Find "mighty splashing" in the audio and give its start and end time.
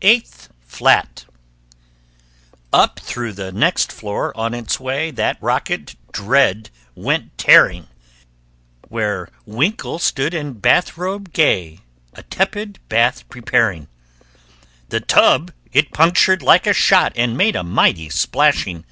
17.62-18.84